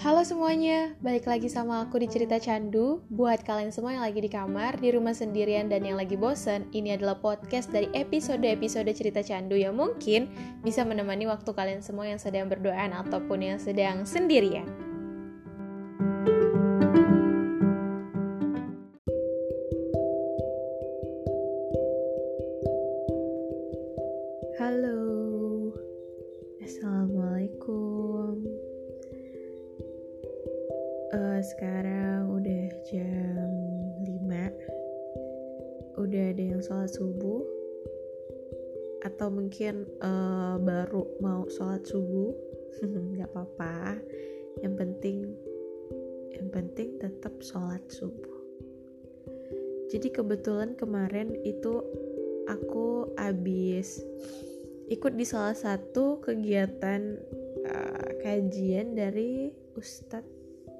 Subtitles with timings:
[0.00, 3.04] Halo semuanya, balik lagi sama aku di Cerita Candu.
[3.12, 6.96] Buat kalian semua yang lagi di kamar, di rumah sendirian, dan yang lagi bosen, ini
[6.96, 10.32] adalah podcast dari episode-episode Cerita Candu yang mungkin
[10.64, 14.64] bisa menemani waktu kalian semua yang sedang berdoaan ataupun yang sedang sendirian.
[41.20, 42.32] Mau sholat subuh
[43.18, 44.00] Gak apa-apa.
[44.64, 45.16] Yang penting
[46.30, 48.38] Yang penting tetap sholat subuh.
[49.90, 51.82] Jadi kebetulan kemarin itu
[52.50, 54.02] Aku habis
[54.90, 57.14] ikut di salah satu kegiatan
[57.62, 60.26] uh, kajian dari Ustadz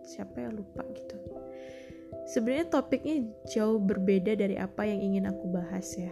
[0.02, 0.50] siapa ya?
[0.50, 1.14] Lupa gitu.
[2.26, 3.22] Sebenarnya topiknya
[3.54, 6.10] jauh berbeda dari apa yang ingin aku bahas ya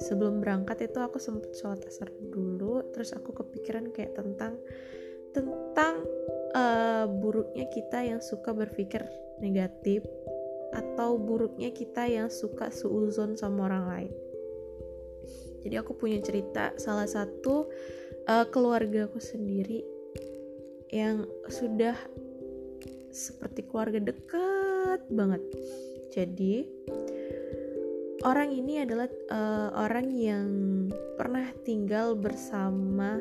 [0.00, 4.56] sebelum berangkat itu aku sempet sholat asar dulu terus aku kepikiran kayak tentang
[5.30, 6.02] tentang
[6.56, 9.04] uh, buruknya kita yang suka berpikir
[9.38, 10.02] negatif
[10.74, 14.12] atau buruknya kita yang suka suuzon sama orang lain
[15.60, 17.68] jadi aku punya cerita salah satu
[18.26, 19.84] uh, keluarga aku sendiri
[20.90, 21.94] yang sudah
[23.10, 25.42] seperti keluarga dekat banget.
[26.10, 26.66] Jadi
[28.24, 30.48] orang ini adalah uh, orang yang
[31.16, 33.16] pernah tinggal bersama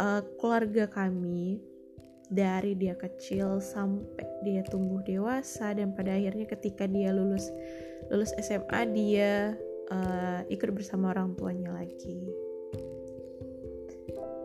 [0.00, 1.60] uh, keluarga kami
[2.32, 7.52] dari dia kecil sampai dia tumbuh dewasa dan pada akhirnya ketika dia lulus
[8.08, 9.52] lulus SMA dia
[9.92, 12.24] uh, ikut bersama orang tuanya lagi.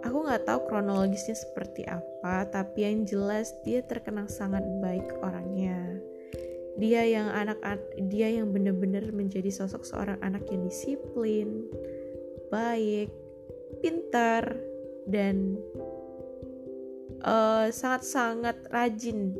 [0.03, 6.00] Aku nggak tahu kronologisnya seperti apa tapi yang jelas dia terkenang sangat baik orangnya
[6.78, 7.57] dia yang anak
[8.09, 11.66] dia yang benar-benar menjadi sosok seorang anak yang disiplin
[12.53, 13.09] baik
[13.81, 14.56] pintar
[15.09, 15.57] dan
[17.25, 19.34] uh, sangat-sangat rajin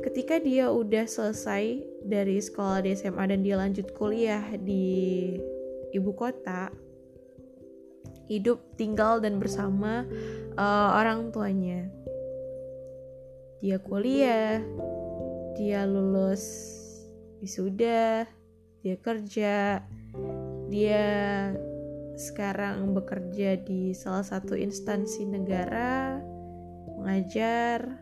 [0.00, 5.36] ketika dia udah selesai dari sekolah di SMA dan dia lanjut kuliah di
[5.92, 6.72] ibu kota
[8.30, 10.06] hidup tinggal dan bersama
[10.54, 11.90] uh, orang tuanya.
[13.60, 14.64] Dia kuliah,
[15.52, 16.44] dia lulus
[17.44, 18.24] wisuda,
[18.80, 19.84] dia kerja,
[20.72, 21.04] dia
[22.16, 26.20] sekarang bekerja di salah satu instansi negara,
[26.96, 28.00] mengajar,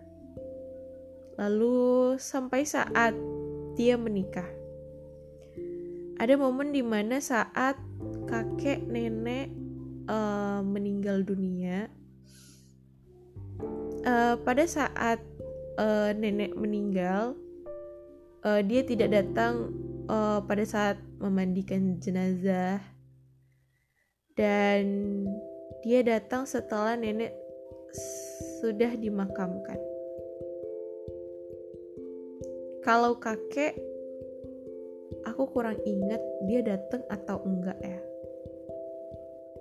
[1.34, 3.18] lalu sampai saat
[3.74, 4.46] dia menikah.
[6.22, 7.78] Ada momen di mana saat
[8.30, 9.50] kakek nenek
[10.10, 11.86] uh, meninggal dunia
[14.02, 15.22] uh, pada saat
[15.78, 17.38] uh, nenek meninggal
[18.44, 19.72] uh, dia tidak datang
[20.10, 22.82] uh, pada saat memandikan jenazah.
[24.38, 24.82] Dan
[25.82, 27.34] dia datang setelah nenek
[28.62, 29.78] sudah dimakamkan.
[32.86, 33.74] Kalau kakek
[35.26, 37.98] aku kurang ingat dia datang atau enggak ya.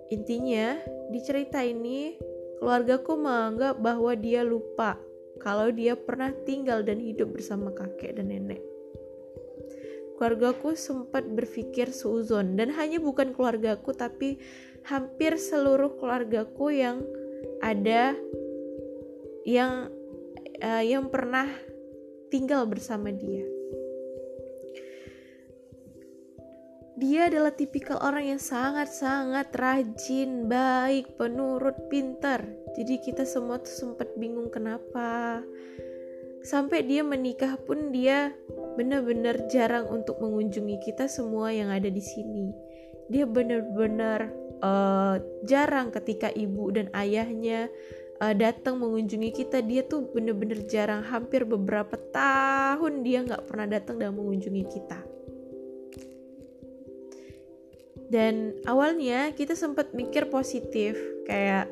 [0.08, 0.80] Intinya,
[1.12, 2.16] di cerita ini,
[2.62, 4.96] keluargaku menganggap bahwa dia lupa
[5.42, 8.62] kalau dia pernah tinggal dan hidup bersama kakek dan nenek.
[10.18, 14.42] Keluargaku sempat berpikir seuzon dan hanya bukan keluargaku tapi
[14.90, 17.06] hampir seluruh keluargaku yang
[17.62, 18.18] ada
[19.46, 19.94] yang
[20.62, 21.48] uh, yang pernah
[22.34, 23.57] tinggal bersama dia.
[26.98, 32.42] Dia adalah tipikal orang yang sangat-sangat rajin, baik, penurut, pintar.
[32.74, 35.46] Jadi kita semua tuh sempat bingung kenapa.
[36.42, 38.34] Sampai dia menikah pun dia
[38.82, 42.50] benar-benar jarang untuk mengunjungi kita semua yang ada di sini.
[43.14, 44.34] Dia benar-benar
[44.66, 47.70] uh, jarang ketika ibu dan ayahnya
[48.26, 49.62] uh, datang mengunjungi kita.
[49.62, 55.17] Dia tuh benar-benar jarang, hampir beberapa tahun dia nggak pernah datang dan mengunjungi kita
[58.08, 60.96] dan awalnya kita sempat mikir positif
[61.28, 61.68] kayak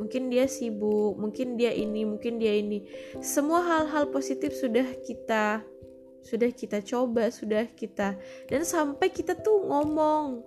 [0.00, 2.84] mungkin dia sibuk mungkin dia ini mungkin dia ini.
[3.20, 5.62] Semua hal-hal positif sudah kita
[6.24, 8.16] sudah kita coba sudah kita
[8.48, 10.40] dan sampai kita tuh ngomong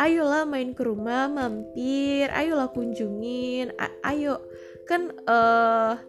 [0.00, 3.76] ayolah main ke rumah mampir ayolah kunjungin
[4.08, 4.40] ayo.
[4.88, 6.00] Kan uh,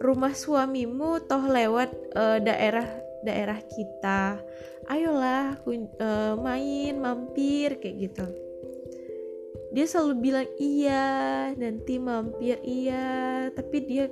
[0.00, 2.88] rumah suamimu toh lewat uh, daerah
[3.22, 4.38] daerah kita
[4.88, 8.26] ayolah uh, main mampir kayak gitu
[9.68, 11.06] dia selalu bilang iya
[11.52, 14.08] nanti mampir iya tapi dia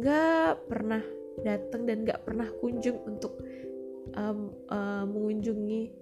[0.00, 1.04] nggak pernah
[1.44, 3.36] datang dan nggak pernah kunjung untuk
[4.16, 5.92] um, uh, mengunjungi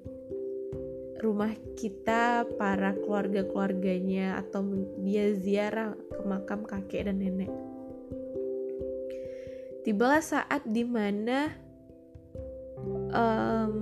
[1.19, 4.62] rumah kita para keluarga-keluarganya atau
[5.03, 7.50] dia ziarah ke makam kakek dan nenek.
[9.83, 11.50] Tibalah saat di mana
[13.13, 13.73] um,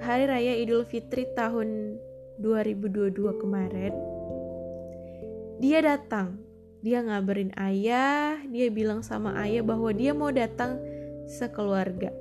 [0.00, 1.98] hari raya Idul Fitri tahun
[2.40, 4.16] 2022 kemarin
[5.56, 6.36] dia datang.
[6.84, 10.78] Dia ngabarin ayah dia bilang sama ayah bahwa dia mau datang
[11.26, 12.12] sekeluarga.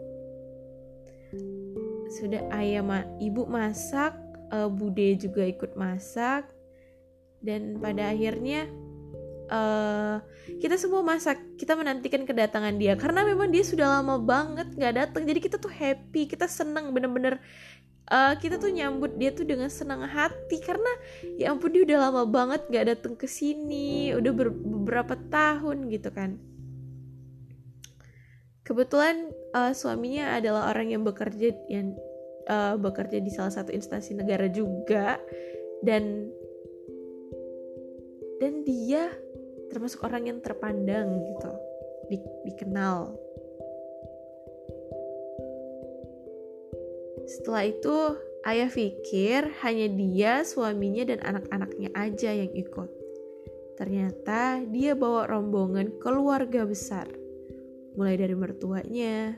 [2.16, 4.16] Sudah ayah ma ibu masak
[4.50, 6.48] uh, bude juga ikut masak.
[7.44, 8.66] Dan pada akhirnya
[9.50, 10.21] uh,
[10.62, 12.94] kita semua masak kita menantikan kedatangan dia.
[12.95, 15.24] Karena memang dia sudah lama banget nggak datang.
[15.25, 17.42] Jadi kita tuh happy kita seneng bener-bener
[18.09, 20.62] uh, kita tuh nyambut dia tuh dengan senang hati.
[20.62, 20.92] Karena
[21.38, 26.09] ya ampun dia udah lama banget gak datang ke sini udah ber beberapa tahun gitu
[26.13, 26.38] kan.
[28.65, 31.94] Kebetulan uh, suaminya adalah orang yang bekerja yang
[32.50, 35.21] uh, bekerja di salah satu instansi negara juga.
[35.86, 36.33] Dan
[38.42, 39.13] dan dia
[39.71, 41.51] termasuk orang yang terpandang gitu
[42.09, 43.25] di, dikenal
[47.25, 47.97] Setelah itu,
[48.45, 52.89] ayah pikir hanya dia, suaminya, dan anak-anaknya aja yang ikut.
[53.75, 57.09] Ternyata dia bawa rombongan keluarga besar,
[57.97, 59.35] mulai dari mertuanya,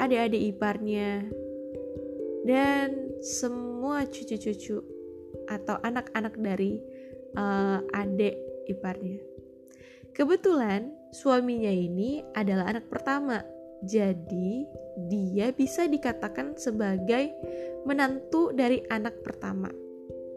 [0.00, 1.28] adik-adik iparnya,
[2.48, 4.80] dan semua cucu-cucu
[5.44, 6.80] atau anak-anak dari
[7.36, 8.34] uh, adik
[8.72, 9.33] iparnya.
[10.14, 13.42] Kebetulan suaminya ini adalah anak pertama
[13.84, 14.64] jadi,
[15.12, 17.36] dia bisa dikatakan sebagai
[17.84, 19.68] menantu dari anak pertama.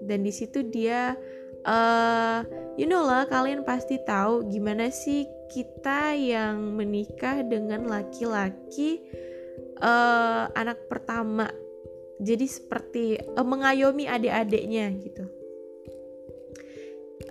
[0.03, 1.15] Dan di situ dia
[1.63, 2.39] uh,
[2.75, 8.99] you know lah kalian pasti tahu gimana sih kita yang menikah dengan laki-laki
[9.79, 11.47] uh, anak pertama.
[12.19, 15.25] Jadi seperti uh, mengayomi adik-adiknya gitu.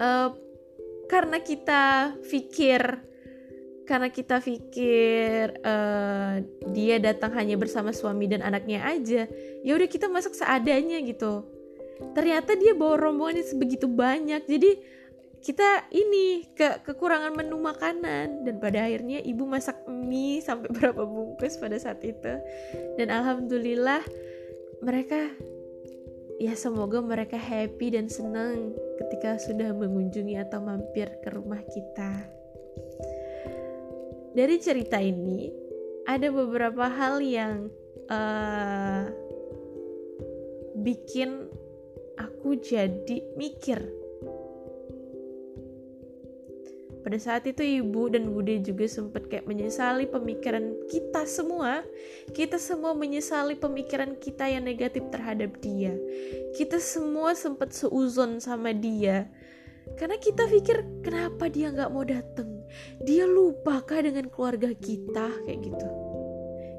[0.00, 0.32] Uh,
[1.06, 2.82] karena kita pikir
[3.87, 6.43] karena kita pikir uh,
[6.75, 9.31] dia datang hanya bersama suami dan anaknya aja
[9.62, 11.47] ya udah kita masak seadanya gitu.
[12.12, 14.70] Ternyata dia bawa rombongannya sebegitu banyak jadi
[15.47, 18.43] kita ini ke kekurangan menu makanan.
[18.43, 22.35] Dan pada akhirnya ibu masak mie sampai berapa bungkus pada saat itu.
[22.99, 24.03] Dan alhamdulillah
[24.82, 25.31] mereka
[26.37, 32.37] ya semoga mereka happy dan senang ketika sudah mengunjungi atau mampir ke rumah kita
[34.37, 35.49] dari cerita ini
[36.05, 37.73] ada beberapa hal yang
[38.12, 39.09] uh,
[40.77, 41.49] bikin
[42.21, 43.81] aku jadi mikir.
[47.06, 51.87] Pada saat itu ibu dan bude juga sempat kayak menyesali pemikiran kita semua.
[52.35, 55.94] Kita semua menyesali pemikiran kita yang negatif terhadap dia.
[56.58, 59.31] Kita semua sempat seuzon sama dia.
[59.94, 62.56] Karena kita pikir kenapa dia nggak mau datang
[63.03, 65.88] dia lupakah dengan keluarga kita kayak gitu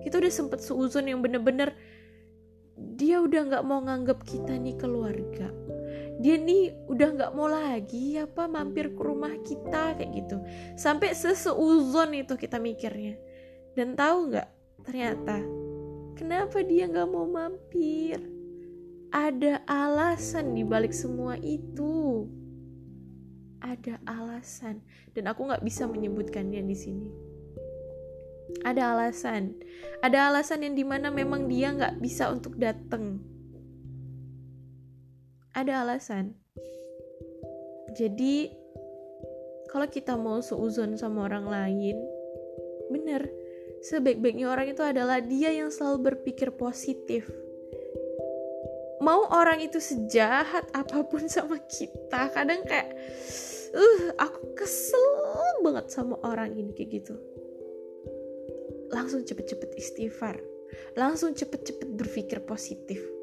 [0.06, 1.76] kita udah sempet seuzon yang bener-bener
[2.78, 5.50] dia udah nggak mau nganggap kita nih keluarga
[6.18, 10.42] dia nih udah nggak mau lagi apa mampir ke rumah kita kayak gitu.
[10.74, 13.14] Sampai seseuzon itu kita mikirnya.
[13.78, 14.50] Dan tahu nggak
[14.82, 15.38] ternyata
[16.18, 18.18] kenapa dia nggak mau mampir?
[19.14, 22.26] Ada alasan di balik semua itu.
[23.62, 24.82] Ada alasan.
[25.14, 27.10] Dan aku nggak bisa menyebutkannya di sini.
[28.66, 29.54] Ada alasan.
[30.02, 33.37] Ada alasan yang di mana memang dia nggak bisa untuk datang
[35.58, 36.38] ada alasan.
[37.98, 38.54] Jadi
[39.74, 41.98] kalau kita mau seuzon sama orang lain
[42.88, 43.26] bener
[43.82, 47.26] sebaik-baiknya orang itu adalah dia yang selalu berpikir positif.
[49.02, 52.94] Mau orang itu sejahat apa pun sama kita kadang kayak
[53.74, 55.06] uh aku kesel
[55.66, 57.18] banget sama orang ini kayak gitu.
[58.94, 60.38] Langsung cepet-cepet istighfar.
[60.94, 63.17] Langsung cepet-cepet berpikir positif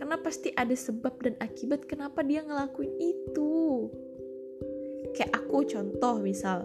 [0.00, 3.84] karena pasti ada sebab dan akibat kenapa dia ngelakuin itu.
[5.12, 6.64] Kayak aku contoh misal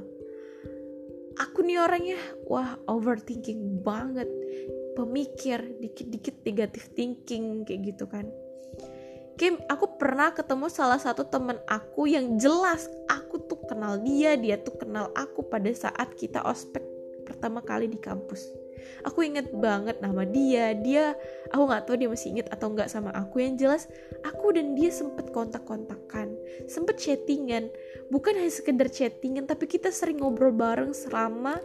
[1.35, 2.15] aku nih orangnya
[2.47, 4.31] wah overthinking banget.
[4.95, 8.31] Pemikir dikit-dikit negatif thinking kayak gitu kan.
[9.35, 14.55] Kim, aku pernah ketemu salah satu temen aku yang jelas aku tuh kenal dia, dia
[14.55, 16.79] tuh kenal aku pada saat kita ospek
[17.27, 18.64] pertama kali di kampus.
[19.03, 20.73] Aku inget banget nama dia.
[20.75, 21.13] Dia
[21.51, 23.43] aku nggak tahu dia masih inget atau nggak sama aku.
[23.43, 23.83] Yang jelas
[24.23, 27.69] aku dan dia sempet kontak-kontakan sempet chattingan.
[28.09, 31.57] Bukan hanya sekedar chattingan tapi kita sering ngobrol bareng selama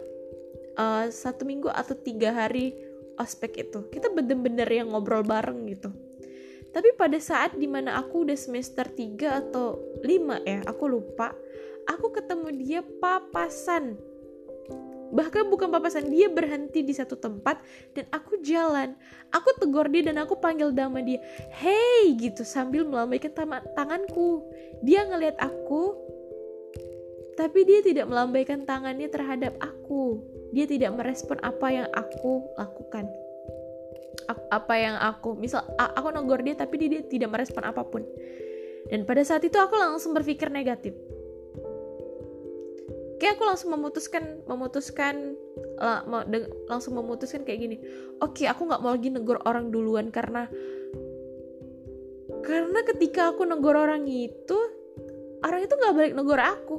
[0.77, 2.73] uh, satu minggu atau tiga hari
[3.17, 3.87] ospek itu.
[3.91, 5.91] Kita bener-bener yang ngobrol bareng gitu.
[6.71, 11.35] Tapi pada saat di mana aku udah semester 3 atau 5 ya aku lupa
[11.83, 13.99] aku ketemu dia papasan
[15.11, 17.59] bahkan bukan papasan dia berhenti di satu tempat
[17.93, 18.95] dan aku jalan.
[19.35, 21.19] Aku tegur dia dan aku panggil nama dia.
[21.51, 23.31] Hey gitu sambil melambaikan
[23.75, 24.47] tanganku.
[24.81, 25.99] Dia ngelihat aku
[27.35, 30.23] tapi dia tidak melambaikan tangannya terhadap aku.
[30.51, 33.07] Dia tidak merespon apa yang aku lakukan.
[34.51, 38.03] Apa yang aku misal aku negor dia tapi dia tidak merespon apa pun.
[38.87, 41.10] Dan pada saat itu aku langsung berpikir negatif
[43.21, 45.37] kayak aku langsung memutuskan memutuskan
[46.25, 47.77] de, langsung memutuskan kayak gini
[48.17, 50.49] oke okay, aku nggak mau lagi negor orang duluan karena
[52.41, 54.57] karena ketika aku negor orang itu
[55.45, 56.77] orang itu nggak balik negor aku.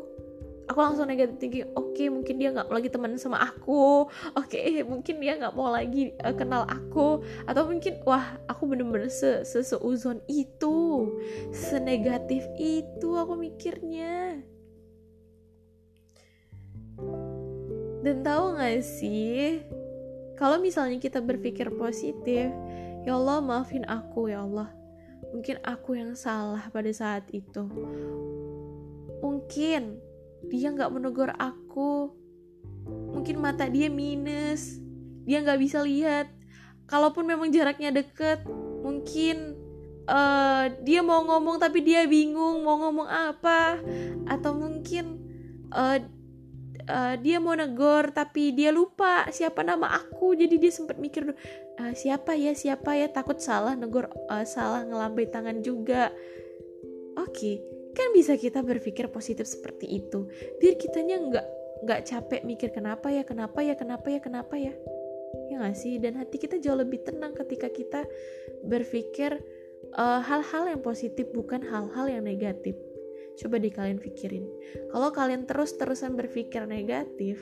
[0.70, 4.06] Aku langsung negatif thinking oke okay, mungkin dia nggak lagi teman sama aku.
[4.38, 7.20] Oke okay, mungkin dia nggak mau lagi uh, kenal aku.
[7.44, 11.10] Atau mungkin wah aku bener-bener se seuzon itu
[11.50, 14.40] senegatif itu aku mikirnya
[18.02, 19.62] Dan tahu gak sih,
[20.34, 22.50] kalau misalnya kita berpikir positif,
[23.06, 24.74] ya Allah maafin aku ya Allah.
[25.30, 27.62] Mungkin aku yang salah pada saat itu.
[29.22, 30.02] Mungkin
[30.50, 32.10] dia nggak menegur aku.
[33.14, 34.82] Mungkin mata dia minus,
[35.22, 36.26] dia nggak bisa lihat.
[36.90, 38.42] Kalaupun memang jaraknya deket,
[38.82, 39.54] mungkin
[40.10, 43.78] uh, dia mau ngomong tapi dia bingung mau ngomong apa,
[44.26, 45.22] atau mungkin
[45.70, 46.02] uh,
[46.88, 50.34] uh, dia mau negor tapi dia lupa siapa nama aku.
[50.34, 51.32] Jadi dia sempat mikir
[51.78, 53.10] uh, siapa ya siapa ya?
[53.10, 56.10] Takut salah negor uh, salah ngelambai tangan juga.
[57.18, 57.54] Oke okay.
[57.92, 60.26] kan bisa kita berpikir positif seperti itu.
[60.58, 61.46] Biar kitanya nggak
[61.82, 64.74] nggak capek mikir kenapa ya kenapa ya kenapa ya kenapa ya?
[65.50, 66.00] Ya nggak sih?
[66.00, 68.08] Dan hati kita jauh lebih tenang ketika kita
[68.64, 69.42] berpikir
[69.98, 72.78] hal-hal uh, yang positif bukan hal-hal yang negatif
[73.40, 74.44] Coba di kalian pikirin.
[74.92, 77.40] Kalau kalian terus-terusan berpikir negatif,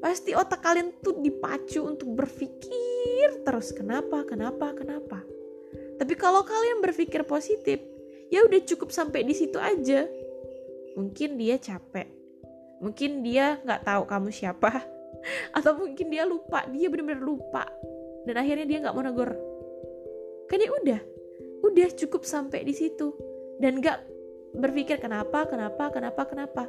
[0.00, 5.22] pasti otak kalian tuh dipacu untuk berpikir terus kenapa, kenapa, kenapa.
[6.00, 7.78] Tapi kalau kalian berpikir positif,
[8.32, 10.08] ya udah cukup sampai di situ aja.
[10.96, 12.08] Mungkin dia capek,
[12.82, 14.82] mungkin dia nggak tahu kamu siapa,
[15.56, 17.64] atau mungkin dia lupa, dia benar-benar lupa,
[18.26, 19.30] dan akhirnya dia nggak mau negor.
[20.50, 21.00] Kan ya udah,
[21.62, 23.14] udah cukup sampai di situ,
[23.62, 24.09] dan nggak
[24.54, 26.64] berpikir kenapa, kenapa, kenapa, kenapa.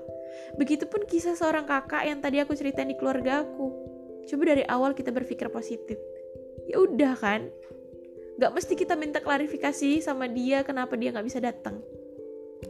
[0.57, 3.67] Begitupun kisah seorang kakak yang tadi aku ceritain di keluarga aku.
[4.29, 5.97] Coba dari awal kita berpikir positif.
[6.69, 7.50] Ya udah kan,
[8.38, 11.81] gak mesti kita minta klarifikasi sama dia kenapa dia gak bisa datang.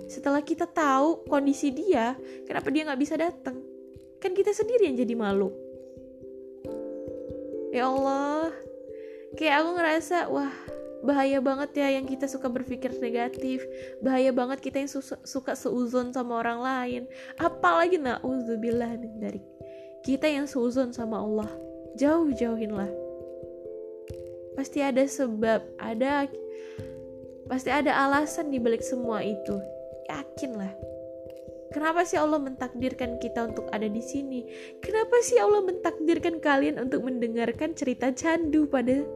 [0.08, 2.16] Setelah kita tahu kondisi dia,
[2.48, 3.60] kenapa dia gak bisa datang,
[4.24, 5.52] kan kita sendiri yang jadi malu.
[7.72, 8.52] Ya Allah,
[9.36, 10.56] kayak aku ngerasa, wah
[11.02, 13.66] bahaya banget ya yang kita suka berpikir negatif.
[14.02, 17.02] Bahaya banget kita yang su suka seuzon sama orang lain.
[17.38, 19.42] Apalagi na'udzubillah dari
[20.06, 21.52] kita yang seuzon sama Allah.
[22.00, 22.90] Jauh-jauhinlah
[24.52, 26.28] pasti ada sebab ada
[27.48, 29.58] pasti ada alasan di balik semua itu.
[30.12, 30.92] Yakinlah
[31.72, 34.44] Kenapa sih Allah mentakdirkan kita untuk ada di sini?
[34.84, 39.08] Kenapa sih Allah mentakdirkan kalian untuk mendengarkan cerita candu pada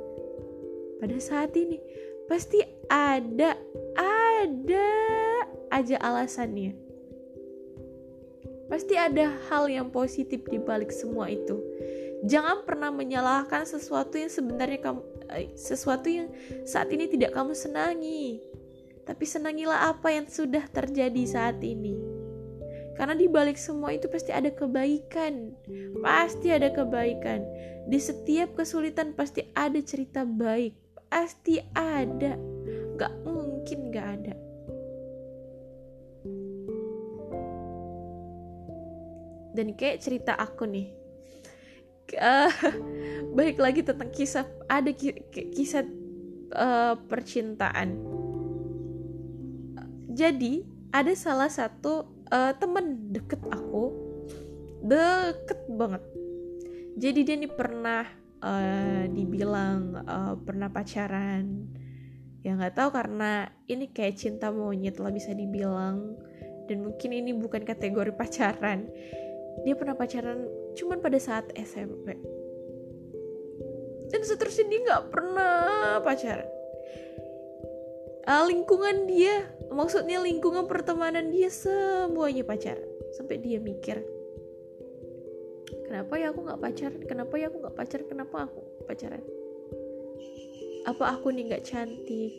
[0.99, 1.77] pada saat ini
[2.25, 3.53] pasti ada
[3.97, 4.89] ada
[5.69, 6.73] aja alasannya
[8.65, 11.61] pasti ada hal yang positif di balik semua itu
[12.25, 16.33] jangan pernah menyalahkan sesuatu yang sebenarnya kamu eh, sesuatu yang
[16.65, 18.41] saat ini tidak kamu senangi
[19.05, 22.15] tapi senangilah apa yang sudah terjadi saat ini
[22.95, 25.51] karena di balik semua itu pasti ada kebaikan.
[25.99, 27.43] Pasti ada kebaikan.
[27.91, 30.84] Di setiap kesulitan pasti ada cerita baik.
[31.09, 32.35] Pasti ada.
[32.99, 34.35] Gak mungkin gak ada.
[39.55, 40.87] Dan kayak cerita aku nih.
[42.15, 42.51] Uh,
[43.37, 44.91] baik lagi tentang kisah ada
[45.31, 45.83] kisah
[46.53, 47.97] uh, percintaan.
[50.15, 50.63] Jadi
[50.95, 53.91] ada salah satu uh, temen deket aku
[54.85, 56.03] deket banget
[56.95, 58.05] jadi dia nih pernah
[58.43, 61.71] uh, dibilang uh, pernah pacaran.
[62.45, 66.17] Ya nggak tahu karena ini kayak cinta monyet lah bisa dibilang.
[66.65, 68.89] Dan mungkin ini bukan kategori pacaran.
[69.63, 72.35] Dia pernah pacaran cuman pada saat SMP
[74.15, 76.49] dan seterusnya dia nggak pernah pacaran.
[78.25, 82.87] Uh, lingkungan dia maksudnya lingkungan pertemanan dia semuanya pacaran.
[83.19, 84.01] Sampai dia mikir
[85.95, 89.23] kenapa ya aku nggak pacaran kenapa ya aku nggak pacaran kenapa aku pacaran?
[90.83, 92.35] Apa aku nih nggak cantik?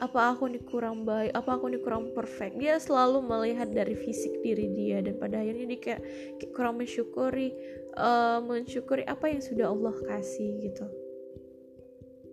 [0.00, 1.28] Apa aku nih kurang baik?
[1.36, 2.56] Apa aku nih kurang perfect?
[2.56, 6.02] Dia selalu melihat dari fisik diri dia dan pada akhirnya dia kayak,
[6.40, 7.52] kayak kurang mensyukuri
[8.00, 10.88] uh, mensyukuri apa yang sudah Allah kasih gitu.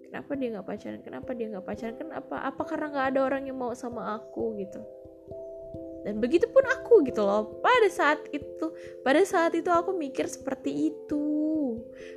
[0.08, 1.02] Kenapa dia nggak pacaran?
[1.04, 1.96] Kenapa dia nggak pacaran?
[2.00, 2.36] Kenapa?
[2.40, 4.80] Apa karena nggak ada orang yang mau sama aku gitu
[6.08, 7.60] dan begitu pun aku gitu loh.
[7.60, 8.72] Pada saat itu
[9.04, 11.28] pada saat itu aku mikir seperti itu.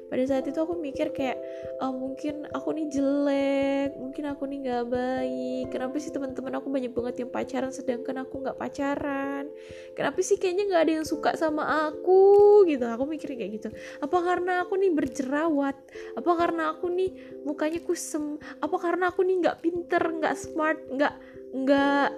[0.07, 1.43] Pada saat itu aku mikir kayak
[1.83, 5.65] oh, mungkin aku nih jelek mungkin aku nih nggak baik.
[5.75, 9.51] Kenapa sih teman-teman aku banyak banget yang pacaran sedangkan aku nggak pacaran?
[9.99, 12.63] Kenapa sih kayaknya nggak ada yang suka sama aku?
[12.71, 13.69] Gitu aku mikir kayak gitu.
[13.99, 15.75] Apa karena aku nih berjerawat?
[16.15, 18.39] Apa karena aku nih mukanya kusem?
[18.63, 22.09] Apa karena aku nih nggak pinter nggak smart nggak nggak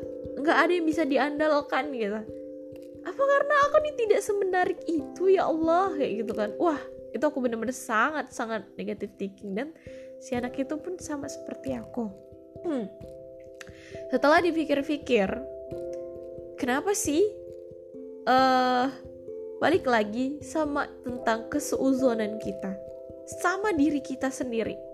[0.42, 2.20] nggak ada yang bisa diandalkan gitu.
[3.02, 6.50] Apa karena aku nih tidak semenarik itu ya Allah kayak gitu kan.
[6.60, 6.78] Wah
[7.12, 9.56] itu aku bener-bener sangat sangat negatif thinking.
[9.56, 9.68] Dan
[10.22, 12.08] si anak itu pun sama seperti aku.
[12.62, 12.86] Hmm.
[14.14, 15.26] setelah dipikir-pikir
[16.54, 17.26] kenapa sih
[18.30, 18.86] uh,
[19.58, 22.70] balik lagi sama tentang keseuzonan kita?
[23.42, 24.91] Sama diri kita sendiri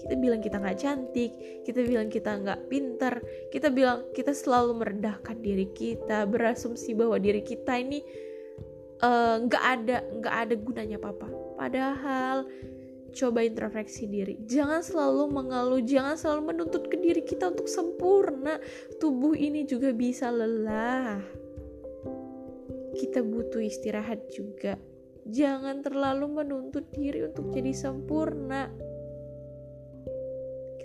[0.00, 3.20] kita bilang kita nggak cantik kita bilang kita nggak pintar
[3.52, 8.00] kita bilang kita selalu merendahkan diri kita berasumsi bahwa diri kita ini
[9.00, 11.28] Eh, nggak uh, ada nggak ada gunanya apa-apa.
[11.56, 12.44] Padahal
[13.16, 14.36] coba introspeksi diri.
[14.44, 18.60] Jangan selalu mengeluh jangan selalu menuntut ke diri kita untuk sempurna.
[19.00, 21.16] Tubuh ini juga bisa lelah.
[22.92, 24.76] Kita butuh istirahat juga.
[25.24, 28.68] Jangan terlalu menuntut diri untuk jadi sempurna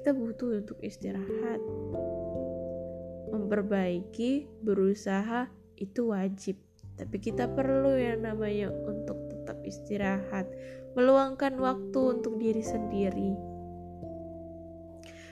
[0.06, 1.58] kita butuh untuk istirahat
[3.34, 5.50] memperbaiki berusaha
[5.82, 6.62] itu wajib
[6.94, 10.46] tapi kita perlu yang namanya untuk tetap istirahat,
[10.94, 13.34] meluangkan waktu untuk diri sendiri.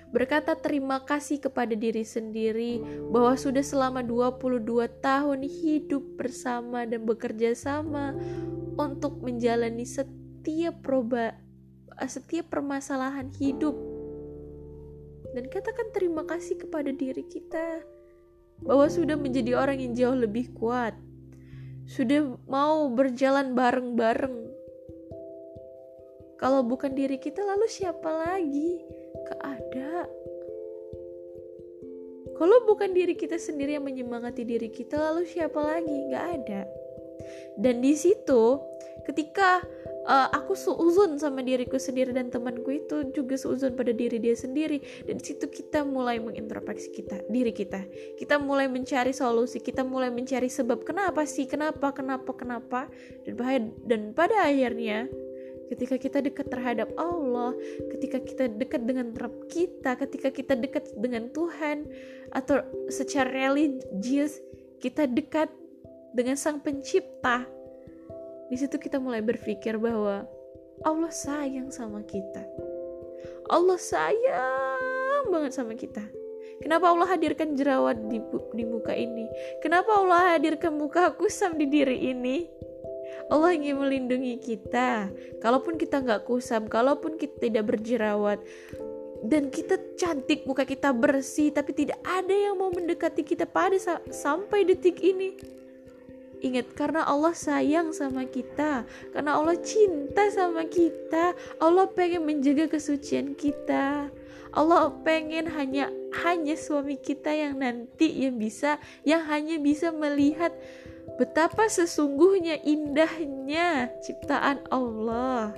[0.10, 2.82] Berkata terima kasih kepada diri sendiri
[3.13, 8.17] bahwa sudah selama 22 tahun hidup bersama dan bekerja sama
[8.74, 11.38] untuk menjalani setiap proba
[12.10, 13.92] setiap permasalahan hidup.
[15.34, 17.82] Dan katakan terima kasih kepada diri kita
[18.62, 20.93] bahwa sudah menjadi orang yang jauh lebih kuat,
[21.89, 24.38] sudah mau berjalan bareng-bareng.
[26.38, 28.84] Kalau bukan diri kita, lalu siapa lagi?
[29.26, 30.06] Gak ada.
[32.34, 36.12] Kalau bukan diri kita sendiri yang menyemangati diri kita, lalu siapa lagi?
[36.12, 36.62] Gak ada.
[37.56, 38.60] Dan di situ,
[39.08, 39.63] ketika
[40.08, 44.80] uh, aku seuzon sama diriku sendiri dan temanku itu juga seuzon pada diri dia sendiri.
[45.08, 47.84] Dan situ kita mulai mengintrospeksi kita diri kita.
[48.20, 52.80] Kita mulai mencari solusi kita mulai mencari sebab kenapa sih kenapa kenapa kenapa.
[53.24, 55.08] Dan bahaya dan pada akhirnya
[55.72, 57.56] ketika kita dekat terhadap Allah,
[57.98, 61.88] ketika kita dekat dengan Rabb kita, ketika kita dekat dengan Tuhan
[62.30, 62.62] atau
[62.92, 64.38] secara religius
[64.84, 65.50] kita dekat
[66.13, 67.48] dengan Sang Pencipta,
[68.54, 70.30] di situ kita mulai berpikir bahwa
[70.86, 72.46] Allah sayang sama kita.
[73.50, 76.06] Allah sayang banget sama kita.
[76.62, 78.22] Kenapa Allah hadirkan jerawat di,
[78.54, 79.26] di muka ini?
[79.58, 82.46] Kenapa Allah hadirkan muka kusam di diri ini?
[83.34, 85.10] Allah ingin melindungi kita.
[85.42, 88.38] Kalaupun kita nggak kusam, kalaupun kita tidak berjerawat,
[89.26, 93.82] dan kita cantik, muka kita bersih, tapi tidak ada yang mau mendekati kita pada
[94.13, 95.62] sampai detik ini.
[96.43, 98.84] Ingat karena Allah sayang sama kita,
[99.15, 104.12] karena Allah cinta sama kita, Allah pengen menjaga kesucian kita.
[104.51, 105.88] Allah pengen hanya
[106.27, 110.53] hanya suami kita yang nanti yang bisa yang hanya bisa melihat
[111.15, 115.56] betapa sesungguhnya indahnya ciptaan Allah.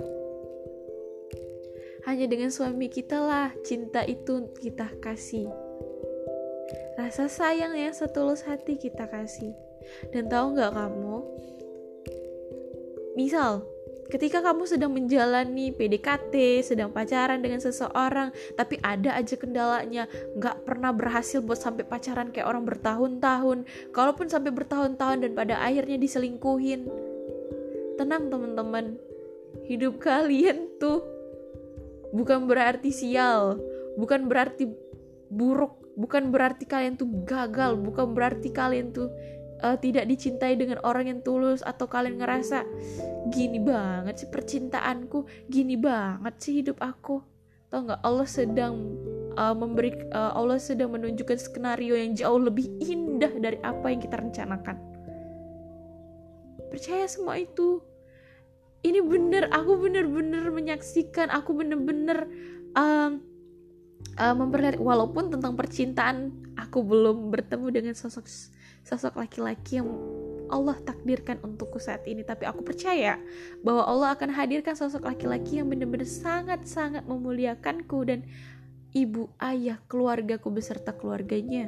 [2.06, 5.50] Hanya dengan suami kita lah cinta itu kita kasih.
[6.94, 9.65] Rasa sayang yang setulus hati kita kasih
[10.10, 11.16] dan tahu nggak kamu?
[13.16, 13.64] Misal,
[14.12, 20.94] ketika kamu sedang menjalani PDKT, sedang pacaran dengan seseorang, tapi ada aja kendalanya, nggak pernah
[20.94, 23.66] berhasil buat sampai pacaran kayak orang bertahun-tahun.
[23.90, 26.86] Kalaupun sampai bertahun-tahun dan pada akhirnya diselingkuhin,
[27.98, 29.00] tenang teman-teman,
[29.66, 31.02] hidup kalian tuh
[32.14, 33.58] bukan berarti sial,
[33.98, 34.70] bukan berarti
[35.32, 39.10] buruk, bukan berarti kalian tuh gagal, bukan berarti kalian tuh
[39.62, 42.64] uh, tidak dicintai dengan orang yang tulus atau kalian ngerasa
[43.32, 47.22] gini banget sih percintaanku gini banget sih hidup aku.
[47.66, 48.00] Tau nggak?
[48.02, 48.74] Allah sedang
[49.34, 54.16] uh, memberi uh, Allah sedang menunjukkan skenario yang jauh lebih indah dari apa yang kita
[54.18, 54.76] rencanakan.
[56.70, 57.82] Percaya semua itu.
[58.86, 62.30] Ini bener aku bener-bener menyaksikan aku bener-bener
[62.78, 63.18] um,
[64.14, 68.30] uh, memperlihat walaupun tentang percintaan aku belum bertemu dengan sosok
[68.86, 69.90] sosok laki-laki yang
[70.46, 73.18] Allah takdirkan untukku saat ini tapi aku percaya
[73.66, 78.22] bahwa Allah akan hadirkan sosok laki-laki yang benar-benar sangat-sangat memuliakanku dan
[78.94, 81.66] ibu, ayah, keluargaku beserta keluarganya.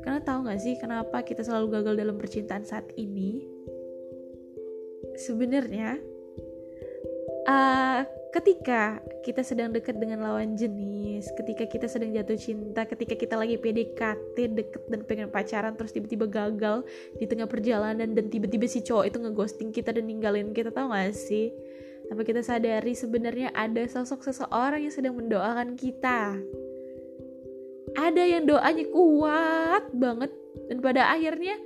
[0.00, 3.44] Karena tahu gak sih kenapa kita selalu gagal dalam percintaan saat ini?
[5.20, 6.00] Sebenarnya
[7.44, 13.34] uh, ketika kita sedang dekat dengan lawan jenis, ketika kita sedang jatuh cinta, ketika kita
[13.34, 16.86] lagi PDKT deket dan pengen pacaran terus tiba-tiba gagal
[17.18, 21.10] di tengah perjalanan dan tiba-tiba si cowok itu ngeghosting kita dan ninggalin kita tahu gak
[21.14, 21.50] sih?
[22.10, 26.38] Tapi kita sadari sebenarnya ada sosok seseorang yang sedang mendoakan kita.
[27.98, 30.30] Ada yang doanya kuat banget
[30.70, 31.58] dan pada akhirnya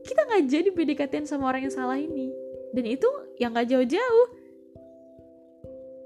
[0.00, 2.32] kita nggak jadi PDKT sama orang yang salah ini.
[2.70, 4.39] Dan itu yang gak jauh-jauh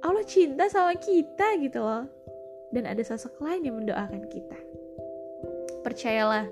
[0.04, 2.04] Allah cinta sama kita gitu loh.
[2.68, 4.58] Dan ada sosok lain yang mendoakan kita.
[5.80, 6.44] Percayalah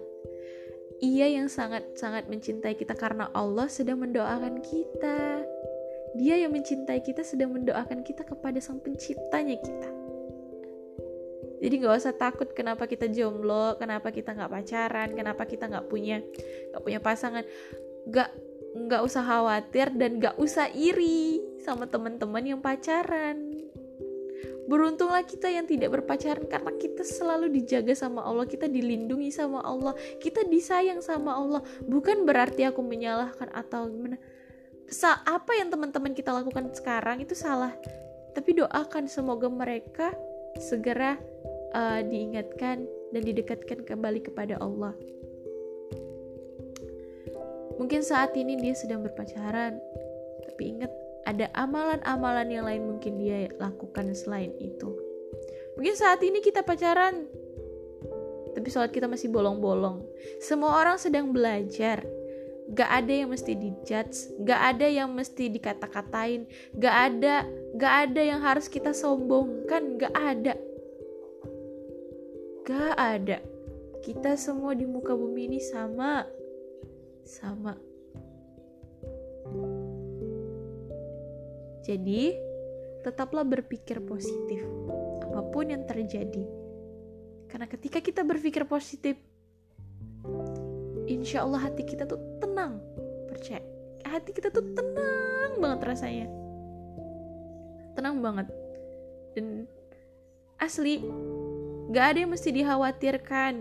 [1.03, 5.45] ia yang sangat-sangat mencintai kita karena Allah sedang mendoakan kita.
[6.17, 9.91] Dia yang mencintai kita sedang mendoakan kita kepada sang penciptanya kita.
[11.63, 16.23] Jadi nggak usah takut kenapa kita jomblo kenapa kita nggak pacaran kenapa kita nggak punya
[16.73, 17.45] nggak punya pasangan.
[18.07, 18.31] Nggak
[18.73, 23.63] nggak usah khawatir dan nggak usah iri sama teman-teman yang pacaran.
[24.67, 29.95] Beruntunglah kita yang tidak berpacaran karena kita selalu dijaga sama Allah, kita dilindungi sama Allah,
[30.23, 31.61] kita disayang sama Allah.
[31.83, 34.19] Bukan berarti aku menyalahkan atau gimana.
[34.87, 37.75] Sa apa yang teman-teman kita lakukan sekarang itu salah.
[38.33, 40.15] Tapi doakan semoga mereka
[40.63, 41.19] segera
[41.75, 44.95] uh, diingatkan dan didekatkan kembali kepada Allah.
[47.83, 49.75] Mungkin saat ini dia sedang berpacaran,
[50.47, 54.91] tapi ingat ada amalan-amalan yang lain mungkin dia lakukan selain itu.
[55.79, 57.25] Mungkin saat ini kita pacaran,
[58.53, 60.05] tapi sholat kita masih bolong-bolong.
[60.43, 62.05] Semua orang sedang belajar.
[62.73, 66.47] Gak ada yang mesti dijudge, gak ada yang mesti dikata-katain,
[66.79, 70.55] gak ada, gak ada yang harus kita sombongkan, gak ada.
[72.63, 73.43] Gak ada.
[74.03, 76.23] Kita semua di muka bumi ini sama.
[77.27, 77.75] Sama
[81.83, 82.39] Jadi,
[83.03, 84.63] tetaplah berpikir positif,
[85.19, 86.47] apa pun yang terjadi.
[87.51, 89.19] Karena ketika kita berpikir positif,
[91.11, 92.79] insya Allah hati kita tuh tenang,
[93.27, 93.61] percaya.
[94.07, 96.27] Hati kita tuh tenang banget rasanya.
[97.99, 98.47] Tenang banget.
[99.35, 99.67] Dan
[100.63, 101.03] asli,
[101.91, 103.55] gak ada yang mesti dikhawatirkan.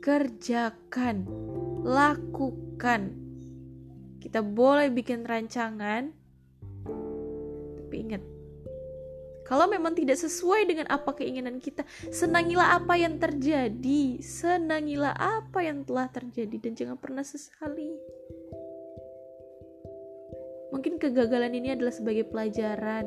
[0.00, 1.16] Kerjakan,
[1.84, 3.12] lakukan.
[4.16, 6.15] Kita boleh bikin rancangan,
[7.86, 8.22] tapi ingat,
[9.46, 15.86] kalau memang tidak sesuai dengan apa keinginan kita, senangilah apa yang terjadi, senangilah apa yang
[15.86, 17.94] telah terjadi, dan jangan pernah sesali.
[20.74, 23.06] Mungkin kegagalan ini adalah sebagai pelajaran.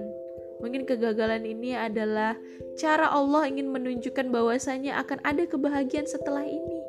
[0.63, 2.39] Mungkin kegagalan ini adalah
[2.79, 6.79] cara Allah ingin menunjukkan bahwasanya akan ada kebahagiaan setelah ini.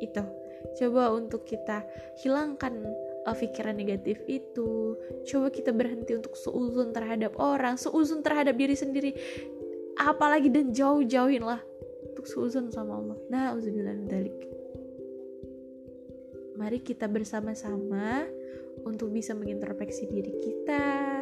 [0.00, 0.24] Itu.
[0.80, 1.84] Coba untuk kita
[2.24, 2.88] hilangkan
[3.26, 4.96] uh, pikiran negatif itu.
[5.28, 9.10] Coba kita berhenti untuk seuzun terhadap orang seuzun terhadap diri sendiri.
[9.98, 11.60] Apalagi dan jauh-jauhin lah
[12.08, 13.18] untuk seuzun sama Allah.
[13.30, 13.54] Nah
[14.08, 14.36] dalik.
[16.54, 18.30] Mari kita bersama-sama
[18.86, 21.13] untuk bisa mengintrospeksi diri kita,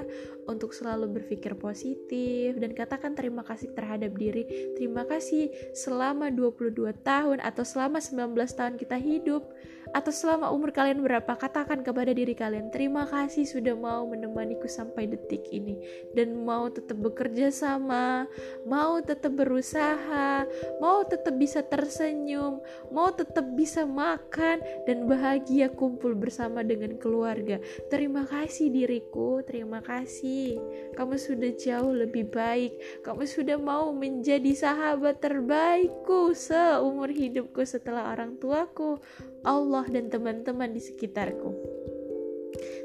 [0.51, 4.75] untuk selalu berpikir positif dan katakan terima kasih terhadap diri.
[4.75, 9.47] Terima kasih selama 22 tahun atau selama 19 tahun kita hidup
[9.93, 15.05] atau selama umur kalian berapa katakan kepada diri kalian terima kasih sudah mau menemaniku sampai
[15.05, 15.77] detik ini
[16.17, 18.25] dan mau tetap bekerja sama
[18.65, 20.49] mau tetap berusaha
[20.81, 27.61] mau tetap bisa tersenyum mau tetap bisa makan dan bahagia kumpul bersama dengan keluarga
[27.93, 30.57] terima kasih diriku terima kasih
[30.97, 32.73] kamu sudah jauh lebih baik
[33.05, 38.97] kamu sudah mau menjadi sahabat terbaikku seumur hidupku setelah orang tuaku
[39.45, 41.51] Allah dan teman-teman di sekitarku.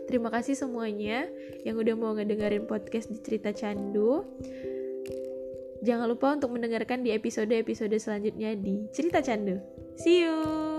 [0.08, 1.28] Terima kasih semuanya
[1.67, 4.24] yang udah mau ngedengerin podcast di Cerita Candu.
[5.84, 9.60] Jangan lupa untuk mendengarkan di episode-episode selanjutnya di Cerita Candu.
[9.98, 10.76] see you